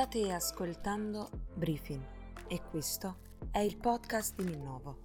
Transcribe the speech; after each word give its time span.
State 0.00 0.32
ascoltando 0.32 1.28
Briefing 1.56 2.02
e 2.48 2.62
questo 2.70 3.18
è 3.50 3.58
il 3.58 3.76
podcast 3.76 4.34
di 4.34 4.44
Minnovo. 4.44 4.96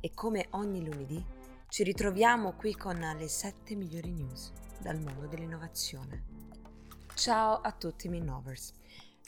E 0.00 0.12
come 0.12 0.48
ogni 0.50 0.84
lunedì 0.84 1.24
ci 1.70 1.82
ritroviamo 1.82 2.52
qui 2.52 2.74
con 2.74 2.98
le 2.98 3.28
7 3.28 3.74
migliori 3.74 4.10
news 4.10 4.52
dal 4.78 5.00
mondo 5.00 5.26
dell'innovazione. 5.26 6.24
Ciao 7.14 7.62
a 7.62 7.72
tutti 7.72 8.10
Minnovers. 8.10 8.74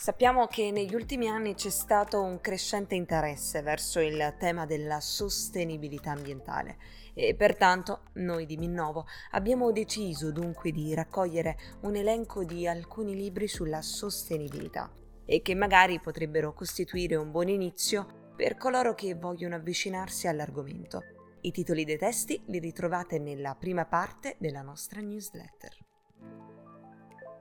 Sappiamo 0.00 0.46
che 0.46 0.70
negli 0.70 0.94
ultimi 0.94 1.26
anni 1.26 1.54
c'è 1.54 1.70
stato 1.70 2.22
un 2.22 2.40
crescente 2.40 2.94
interesse 2.94 3.62
verso 3.62 3.98
il 3.98 4.36
tema 4.38 4.64
della 4.64 5.00
sostenibilità 5.00 6.12
ambientale 6.12 6.78
e 7.14 7.34
pertanto 7.34 8.02
noi 8.14 8.46
di 8.46 8.56
Minnovo 8.56 9.06
abbiamo 9.32 9.72
deciso 9.72 10.30
dunque 10.30 10.70
di 10.70 10.94
raccogliere 10.94 11.58
un 11.80 11.96
elenco 11.96 12.44
di 12.44 12.68
alcuni 12.68 13.16
libri 13.16 13.48
sulla 13.48 13.82
sostenibilità 13.82 14.88
e 15.26 15.42
che 15.42 15.56
magari 15.56 15.98
potrebbero 15.98 16.54
costituire 16.54 17.16
un 17.16 17.32
buon 17.32 17.48
inizio 17.48 18.32
per 18.36 18.56
coloro 18.56 18.94
che 18.94 19.16
vogliono 19.16 19.56
avvicinarsi 19.56 20.28
all'argomento. 20.28 21.02
I 21.40 21.50
titoli 21.50 21.84
dei 21.84 21.98
testi 21.98 22.40
li 22.46 22.60
ritrovate 22.60 23.18
nella 23.18 23.56
prima 23.56 23.84
parte 23.84 24.36
della 24.38 24.62
nostra 24.62 25.00
newsletter. 25.00 25.72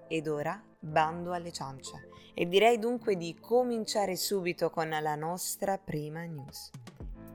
Ed 0.10 0.28
ora 0.28 0.60
bando 0.88 1.34
alle 1.34 1.52
ciance 1.52 2.10
e 2.34 2.48
direi 2.48 2.80
dunque 2.80 3.16
di 3.16 3.36
cominciare 3.40 4.16
subito 4.16 4.70
con 4.70 4.90
la 4.90 5.16
nostra 5.16 5.78
prima 5.78 6.24
news. 6.24 6.70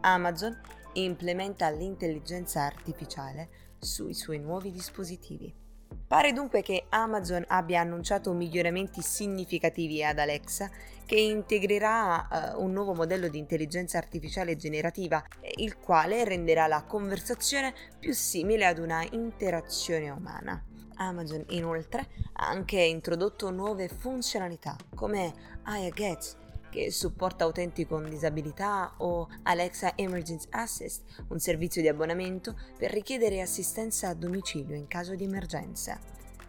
Amazon 0.01 0.59
implementa 0.95 1.69
l'intelligenza 1.70 2.62
artificiale 2.62 3.48
sui 3.78 4.15
suoi 4.15 4.38
nuovi 4.38 4.70
dispositivi. 4.70 5.62
Pare 6.07 6.33
dunque 6.33 6.62
che 6.62 6.87
Amazon 6.91 7.45
abbia 7.48 7.81
annunciato 7.81 8.33
miglioramenti 8.33 9.01
significativi 9.01 10.05
ad 10.05 10.19
Alexa 10.19 10.71
che 11.07 11.17
integrerà 11.17 12.55
uh, 12.57 12.62
un 12.62 12.73
nuovo 12.73 12.95
modello 12.95 13.29
di 13.29 13.39
intelligenza 13.39 13.99
artificiale 13.99 14.57
generativa, 14.57 15.23
il 15.57 15.79
quale 15.79 16.25
renderà 16.25 16.67
la 16.67 16.84
conversazione 16.84 17.75
più 17.99 18.12
simile 18.12 18.67
ad 18.67 18.79
una 18.79 19.07
interazione 19.11 20.11
umana. 20.11 20.65
Amazon 20.97 21.45
inoltre 21.49 22.06
ha 22.34 22.49
anche 22.49 22.81
introdotto 22.81 23.51
nuove 23.51 23.89
funzionalità 23.89 24.77
come 24.95 25.33
Aya 25.65 25.91
Get 25.91 26.37
che 26.73 26.91
supporta 26.91 27.45
utenti 27.45 27.87
con 27.87 28.09
disabilità 28.09 28.95
o 28.97 29.28
Alexa 29.42 29.95
Emergency 29.95 30.48
Assist, 30.53 31.03
un 31.28 31.39
servizio 31.39 31.83
di 31.83 31.89
abbonamento 31.89 32.59
per 32.78 32.91
richiedere 32.91 33.42
assistenza 33.42 34.09
a 34.09 34.15
domicilio 34.15 34.75
in 34.75 34.89
caso 34.89 35.15
di 35.15 35.25
emergenza. 35.25 36.00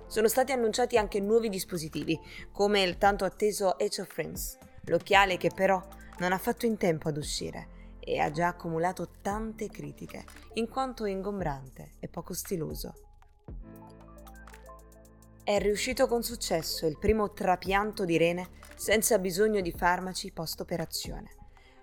Sono 0.07 0.29
stati 0.29 0.53
annunciati 0.53 0.97
anche 0.97 1.19
nuovi 1.19 1.49
dispositivi, 1.49 2.17
come 2.53 2.83
il 2.83 2.97
tanto 2.97 3.25
atteso 3.25 3.77
Edge 3.77 3.99
of 3.99 4.13
Friends, 4.13 4.57
l'occhiale 4.85 5.35
che 5.35 5.51
però 5.53 5.85
non 6.19 6.31
ha 6.31 6.37
fatto 6.37 6.65
in 6.65 6.77
tempo 6.77 7.09
ad 7.09 7.17
uscire 7.17 7.97
e 7.99 8.19
ha 8.19 8.31
già 8.31 8.47
accumulato 8.47 9.09
tante 9.21 9.67
critiche, 9.67 10.23
in 10.53 10.69
quanto 10.69 11.03
ingombrante 11.03 11.95
e 11.99 12.07
poco 12.07 12.33
stiloso. 12.33 12.93
È 15.43 15.59
riuscito 15.59 16.07
con 16.07 16.23
successo 16.23 16.85
il 16.87 16.97
primo 16.97 17.33
trapianto 17.33 18.05
di 18.05 18.17
rene 18.17 18.61
senza 18.75 19.19
bisogno 19.19 19.61
di 19.61 19.71
farmaci 19.71 20.31
post-operazione. 20.31 21.35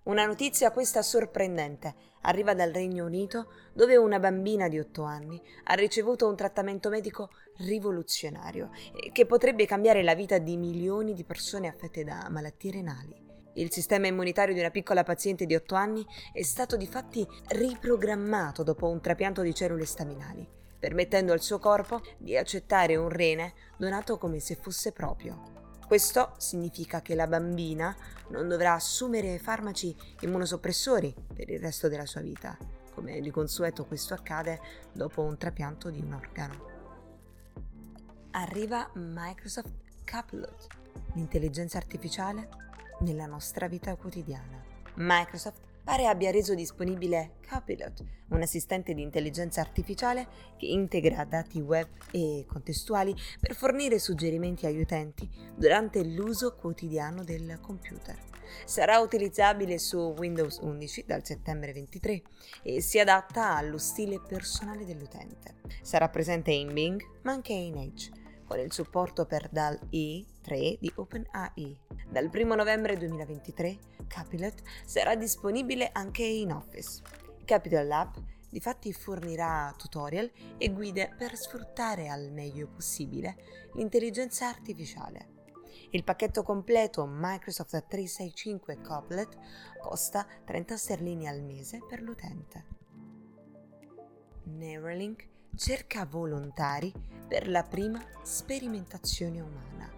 Una 0.04 0.24
notizia 0.24 0.70
questa 0.70 1.02
sorprendente 1.02 1.94
arriva 2.22 2.54
dal 2.54 2.70
Regno 2.70 3.04
Unito 3.04 3.52
dove 3.74 3.96
una 3.96 4.18
bambina 4.18 4.66
di 4.66 4.78
8 4.78 5.02
anni 5.02 5.40
ha 5.64 5.74
ricevuto 5.74 6.26
un 6.26 6.36
trattamento 6.36 6.88
medico 6.88 7.30
rivoluzionario 7.58 8.70
che 9.12 9.26
potrebbe 9.26 9.66
cambiare 9.66 10.02
la 10.02 10.14
vita 10.14 10.38
di 10.38 10.56
milioni 10.56 11.12
di 11.12 11.24
persone 11.24 11.68
affette 11.68 12.02
da 12.02 12.26
malattie 12.30 12.72
renali. 12.72 13.14
Il 13.54 13.70
sistema 13.70 14.06
immunitario 14.06 14.54
di 14.54 14.60
una 14.60 14.70
piccola 14.70 15.02
paziente 15.02 15.44
di 15.44 15.54
8 15.54 15.74
anni 15.74 16.06
è 16.32 16.42
stato 16.42 16.76
di 16.76 16.86
fatti 16.86 17.26
riprogrammato 17.48 18.62
dopo 18.62 18.88
un 18.88 19.00
trapianto 19.00 19.42
di 19.42 19.54
cellule 19.54 19.84
staminali, 19.84 20.48
permettendo 20.78 21.32
al 21.32 21.42
suo 21.42 21.58
corpo 21.58 22.00
di 22.16 22.36
accettare 22.36 22.96
un 22.96 23.10
rene 23.10 23.52
donato 23.76 24.18
come 24.18 24.40
se 24.40 24.54
fosse 24.54 24.92
proprio. 24.92 25.59
Questo 25.90 26.34
significa 26.36 27.02
che 27.02 27.16
la 27.16 27.26
bambina 27.26 27.92
non 28.28 28.46
dovrà 28.46 28.74
assumere 28.74 29.40
farmaci 29.40 29.92
immunosoppressori 30.20 31.12
per 31.34 31.50
il 31.50 31.58
resto 31.58 31.88
della 31.88 32.06
sua 32.06 32.20
vita, 32.20 32.56
come 32.94 33.18
di 33.18 33.28
consueto 33.32 33.84
questo 33.86 34.14
accade 34.14 34.60
dopo 34.92 35.22
un 35.22 35.36
trapianto 35.36 35.90
di 35.90 35.98
un 35.98 36.12
organo. 36.12 36.68
Arriva 38.30 38.88
Microsoft 38.94 39.72
Copilot, 40.08 40.66
l'intelligenza 41.14 41.78
artificiale 41.78 42.48
nella 43.00 43.26
nostra 43.26 43.66
vita 43.66 43.96
quotidiana. 43.96 44.62
Microsoft 44.94 45.69
pare 45.82 46.06
abbia 46.06 46.30
reso 46.30 46.54
disponibile 46.54 47.36
Copilot, 47.48 48.04
un 48.28 48.42
assistente 48.42 48.94
di 48.94 49.02
intelligenza 49.02 49.60
artificiale 49.60 50.26
che 50.56 50.66
integra 50.66 51.24
dati 51.24 51.60
web 51.60 51.88
e 52.10 52.44
contestuali 52.46 53.14
per 53.40 53.54
fornire 53.54 53.98
suggerimenti 53.98 54.66
agli 54.66 54.80
utenti 54.80 55.28
durante 55.56 56.04
l'uso 56.04 56.54
quotidiano 56.54 57.24
del 57.24 57.58
computer. 57.60 58.16
Sarà 58.64 58.98
utilizzabile 58.98 59.78
su 59.78 60.14
Windows 60.18 60.58
11 60.60 61.04
dal 61.06 61.24
settembre 61.24 61.72
23 61.72 62.22
e 62.62 62.80
si 62.80 62.98
adatta 62.98 63.56
allo 63.56 63.78
stile 63.78 64.20
personale 64.20 64.84
dell'utente. 64.84 65.54
Sarà 65.82 66.08
presente 66.08 66.50
in 66.50 66.72
Bing 66.72 67.00
ma 67.22 67.32
anche 67.32 67.52
in 67.52 67.76
Edge 67.76 68.19
con 68.50 68.58
il 68.58 68.72
supporto 68.72 69.26
per 69.26 69.48
DAL-E 69.48 70.24
3 70.42 70.78
di 70.80 70.92
OpenAI. 70.92 71.78
Dal 72.08 72.28
1 72.34 72.56
novembre 72.56 72.96
2023 72.96 73.78
Capilot 74.08 74.62
sarà 74.84 75.14
disponibile 75.14 75.90
anche 75.92 76.24
in 76.24 76.50
Office. 76.50 77.00
Capital 77.44 77.86
Lab 77.86 78.12
difatti 78.48 78.92
fornirà 78.92 79.72
tutorial 79.78 80.28
e 80.58 80.68
guide 80.70 81.14
per 81.16 81.36
sfruttare 81.36 82.08
al 82.08 82.32
meglio 82.32 82.66
possibile 82.66 83.36
l'intelligenza 83.74 84.48
artificiale. 84.48 85.28
Il 85.90 86.02
pacchetto 86.02 86.42
completo 86.42 87.06
Microsoft 87.08 87.86
365 87.86 88.80
Copilot 88.80 89.38
costa 89.80 90.26
30 90.44 90.76
sterline 90.76 91.28
al 91.28 91.40
mese 91.44 91.78
per 91.88 92.02
l'utente. 92.02 92.64
Neuralink 94.42 95.29
cerca 95.56 96.06
volontari 96.06 96.92
per 97.28 97.48
la 97.48 97.62
prima 97.62 98.02
sperimentazione 98.22 99.40
umana. 99.40 99.90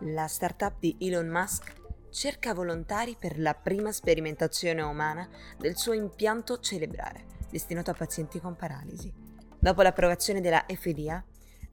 La 0.00 0.26
startup 0.26 0.74
di 0.78 0.96
Elon 1.00 1.28
Musk 1.28 1.80
cerca 2.10 2.54
volontari 2.54 3.16
per 3.18 3.38
la 3.38 3.54
prima 3.54 3.92
sperimentazione 3.92 4.82
umana 4.82 5.28
del 5.58 5.76
suo 5.76 5.92
impianto 5.92 6.60
cerebrale, 6.60 7.24
destinato 7.50 7.90
a 7.90 7.94
pazienti 7.94 8.40
con 8.40 8.56
paralisi. 8.56 9.12
Dopo 9.58 9.82
l'approvazione 9.82 10.40
della 10.40 10.64
FDA, 10.68 11.22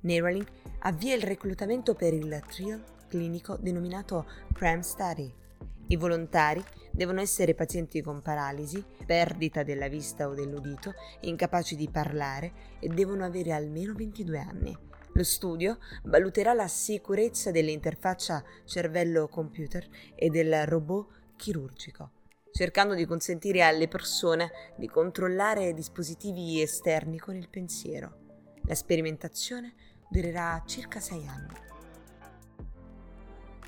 Neuralink 0.01 0.51
avvia 0.79 1.15
il 1.15 1.23
reclutamento 1.23 1.95
per 1.95 2.13
il 2.13 2.41
trial 2.47 2.83
clinico 3.07 3.57
denominato 3.57 4.25
PREM 4.53 4.81
Study. 4.81 5.33
I 5.91 5.95
volontari 5.95 6.63
devono 6.91 7.19
essere 7.19 7.55
pazienti 7.55 7.99
con 8.01 8.21
paralisi, 8.21 8.83
perdita 9.07 9.63
della 9.63 9.87
vista 9.87 10.27
o 10.27 10.35
dell'udito, 10.35 10.93
incapaci 11.21 11.75
di 11.75 11.89
parlare 11.89 12.77
e 12.79 12.89
devono 12.89 13.25
avere 13.25 13.53
almeno 13.53 13.95
22 13.95 14.39
anni. 14.39 14.77
Lo 15.13 15.23
studio 15.23 15.79
valuterà 16.03 16.53
la 16.53 16.67
sicurezza 16.67 17.49
dell'interfaccia 17.49 18.43
cervello-computer 18.65 19.87
e 20.13 20.29
del 20.29 20.67
robot 20.67 21.07
chirurgico, 21.35 22.11
cercando 22.51 22.93
di 22.93 23.05
consentire 23.05 23.63
alle 23.63 23.87
persone 23.87 24.51
di 24.77 24.87
controllare 24.87 25.73
dispositivi 25.73 26.61
esterni 26.61 27.17
con 27.17 27.35
il 27.35 27.49
pensiero. 27.49 28.51
La 28.67 28.75
sperimentazione 28.75 29.73
durerà 30.07 30.61
circa 30.67 30.99
6 30.99 31.27
anni. 31.27 31.53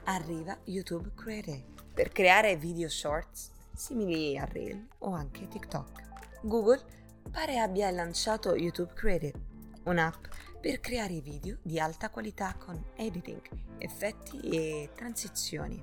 Arriva 0.03 0.55
YouTube 0.65 1.13
Create 1.15 1.80
per 1.93 2.11
creare 2.11 2.55
video 2.55 2.87
shorts 2.87 3.51
simili 3.73 4.37
a 4.37 4.45
Reel 4.45 4.87
o 4.99 5.11
anche 5.11 5.47
TikTok. 5.47 6.39
Google 6.43 6.81
pare 7.29 7.59
abbia 7.59 7.91
lanciato 7.91 8.55
YouTube 8.55 8.93
Creative, 8.93 9.39
un'app 9.83 10.25
per 10.59 10.79
creare 10.79 11.21
video 11.21 11.57
di 11.61 11.79
alta 11.79 12.09
qualità 12.09 12.55
con 12.57 12.83
editing, 12.95 13.41
effetti 13.77 14.39
e 14.39 14.89
transizioni. 14.95 15.81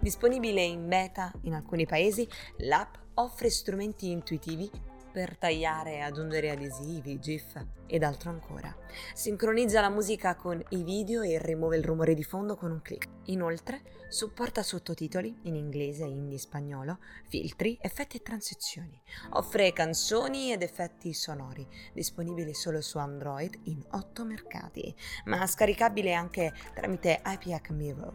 Disponibile 0.00 0.62
in 0.62 0.88
beta 0.88 1.32
in 1.42 1.54
alcuni 1.54 1.86
paesi, 1.86 2.28
l'app 2.58 2.94
offre 3.14 3.50
strumenti 3.50 4.10
intuitivi 4.10 4.70
per 5.16 5.38
tagliare, 5.38 6.02
aggiungere 6.02 6.50
adesivi, 6.50 7.18
GIF 7.18 7.64
ed 7.86 8.02
altro 8.02 8.28
ancora. 8.28 8.76
Sincronizza 9.14 9.80
la 9.80 9.88
musica 9.88 10.36
con 10.36 10.62
i 10.68 10.82
video 10.82 11.22
e 11.22 11.38
rimuove 11.38 11.78
il 11.78 11.84
rumore 11.84 12.12
di 12.12 12.22
fondo 12.22 12.54
con 12.54 12.70
un 12.70 12.82
clic. 12.82 13.08
Inoltre, 13.28 13.80
supporta 14.10 14.62
sottotitoli 14.62 15.34
in 15.44 15.54
inglese, 15.54 16.04
hindi, 16.04 16.36
spagnolo, 16.36 16.98
filtri, 17.28 17.78
effetti 17.80 18.18
e 18.18 18.22
transizioni. 18.22 19.00
Offre 19.30 19.72
canzoni 19.72 20.52
ed 20.52 20.60
effetti 20.60 21.14
sonori, 21.14 21.66
disponibili 21.94 22.52
solo 22.52 22.82
su 22.82 22.98
Android 22.98 23.58
in 23.62 23.82
8 23.92 24.22
mercati, 24.22 24.94
ma 25.24 25.46
scaricabile 25.46 26.12
anche 26.12 26.52
tramite 26.74 27.22
IPAC 27.24 27.70
Mirror. 27.70 28.14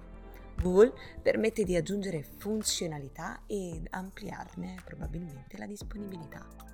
Google 0.61 0.93
permette 1.19 1.63
di 1.63 1.75
aggiungere 1.75 2.21
funzionalità 2.21 3.41
ed 3.47 3.87
ampliarne 3.89 4.75
probabilmente 4.85 5.57
la 5.57 5.65
disponibilità. 5.65 6.70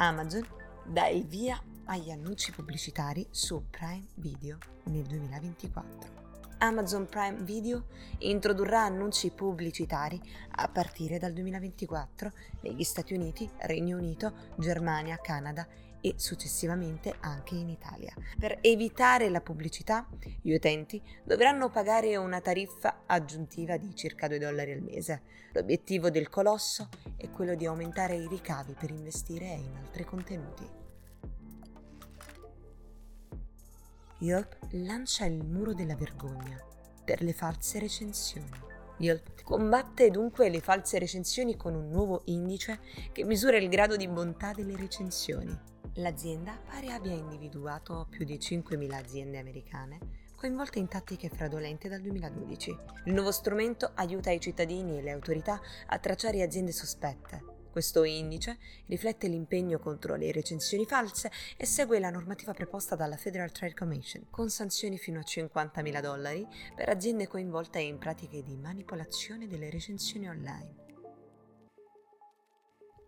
Amazon 0.00 0.46
dà 0.82 1.08
il 1.08 1.26
via 1.26 1.62
agli 1.84 2.10
annunci 2.10 2.52
pubblicitari 2.52 3.26
su 3.30 3.64
Prime 3.68 4.06
Video 4.14 4.56
nel 4.84 5.02
2024. 5.02 6.28
Amazon 6.56 7.06
Prime 7.06 7.42
Video 7.42 7.84
introdurrà 8.20 8.84
annunci 8.84 9.28
pubblicitari 9.28 10.18
a 10.52 10.68
partire 10.68 11.18
dal 11.18 11.34
2024 11.34 12.32
negli 12.62 12.82
Stati 12.82 13.12
Uniti, 13.12 13.46
Regno 13.58 13.98
Unito, 13.98 14.32
Germania, 14.56 15.18
Canada 15.18 15.68
e 16.00 16.14
successivamente 16.16 17.14
anche 17.20 17.54
in 17.54 17.68
Italia. 17.68 18.14
Per 18.38 18.58
evitare 18.60 19.28
la 19.28 19.40
pubblicità, 19.40 20.08
gli 20.40 20.52
utenti 20.52 21.02
dovranno 21.24 21.70
pagare 21.70 22.16
una 22.16 22.40
tariffa 22.40 23.02
aggiuntiva 23.06 23.76
di 23.76 23.94
circa 23.94 24.28
2 24.28 24.38
dollari 24.38 24.72
al 24.72 24.82
mese. 24.82 25.22
L'obiettivo 25.52 26.10
del 26.10 26.28
colosso 26.28 26.88
è 27.16 27.28
quello 27.30 27.54
di 27.54 27.66
aumentare 27.66 28.14
i 28.16 28.28
ricavi 28.28 28.74
per 28.78 28.90
investire 28.90 29.46
in 29.46 29.76
altri 29.76 30.04
contenuti. 30.04 30.68
Yelp 34.18 34.58
lancia 34.72 35.24
il 35.24 35.42
muro 35.42 35.72
della 35.72 35.96
vergogna 35.96 36.62
per 37.04 37.22
le 37.22 37.32
false 37.32 37.78
recensioni. 37.78 38.68
Yelp 38.98 39.42
combatte 39.42 40.10
dunque 40.10 40.50
le 40.50 40.60
false 40.60 40.98
recensioni 40.98 41.56
con 41.56 41.74
un 41.74 41.88
nuovo 41.88 42.20
indice 42.26 42.80
che 43.12 43.24
misura 43.24 43.56
il 43.56 43.70
grado 43.70 43.96
di 43.96 44.06
bontà 44.06 44.52
delle 44.52 44.76
recensioni. 44.76 45.58
L'azienda 46.00 46.58
pare 46.66 46.92
abbia 46.92 47.12
individuato 47.12 48.06
più 48.08 48.24
di 48.24 48.38
5.000 48.38 48.90
aziende 48.94 49.38
americane 49.38 49.98
coinvolte 50.34 50.78
in 50.78 50.88
tattiche 50.88 51.28
fraudolente 51.28 51.90
dal 51.90 52.00
2012. 52.00 52.78
Il 53.04 53.12
nuovo 53.12 53.30
strumento 53.30 53.90
aiuta 53.96 54.30
i 54.30 54.40
cittadini 54.40 54.96
e 54.96 55.02
le 55.02 55.10
autorità 55.10 55.60
a 55.88 55.98
tracciare 55.98 56.40
aziende 56.40 56.72
sospette. 56.72 57.44
Questo 57.70 58.04
indice 58.04 58.56
riflette 58.86 59.28
l'impegno 59.28 59.78
contro 59.78 60.16
le 60.16 60.32
recensioni 60.32 60.86
false 60.86 61.30
e 61.58 61.66
segue 61.66 61.98
la 61.98 62.08
normativa 62.08 62.54
preposta 62.54 62.96
dalla 62.96 63.18
Federal 63.18 63.52
Trade 63.52 63.74
Commission, 63.74 64.26
con 64.30 64.48
sanzioni 64.48 64.96
fino 64.96 65.18
a 65.18 65.24
50.000 65.26 66.00
dollari 66.00 66.46
per 66.74 66.88
aziende 66.88 67.28
coinvolte 67.28 67.78
in 67.80 67.98
pratiche 67.98 68.42
di 68.42 68.56
manipolazione 68.56 69.46
delle 69.46 69.68
recensioni 69.68 70.30
online. 70.30 70.79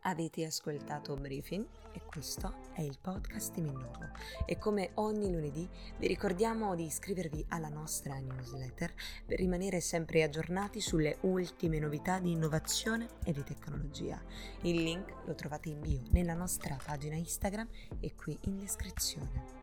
Avete 0.05 0.45
ascoltato 0.45 1.15
Briefing 1.15 1.65
e 1.93 2.03
questo 2.05 2.71
è 2.73 2.81
il 2.81 2.99
podcast 3.01 3.55
di 3.55 3.61
Minnovo 3.61 4.11
e 4.47 4.59
come 4.59 4.91
ogni 4.95 5.31
lunedì 5.31 5.69
vi 5.99 6.09
ricordiamo 6.09 6.75
di 6.75 6.87
iscrivervi 6.87 7.45
alla 7.51 7.69
nostra 7.69 8.19
newsletter 8.19 8.93
per 9.25 9.39
rimanere 9.39 9.81
sempre 9.81 10.25
aggiornati 10.25 10.81
sulle 10.81 11.19
ultime 11.21 11.79
novità 11.79 12.19
di 12.19 12.33
innovazione 12.33 13.07
e 13.25 13.33
di 13.33 13.45
tecnologia. 13.45 14.21
Il 14.63 14.83
link 14.83 15.15
lo 15.25 15.37
trovate 15.37 15.69
in 15.69 15.81
bio 15.81 16.03
nella 16.11 16.35
nostra 16.35 16.77
pagina 16.85 17.15
Instagram 17.15 17.69
e 18.01 18.13
qui 18.17 18.37
in 18.43 18.59
descrizione. 18.59 19.62